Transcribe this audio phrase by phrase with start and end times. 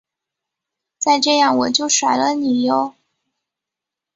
[0.97, 2.95] 再这样我就甩了你唷！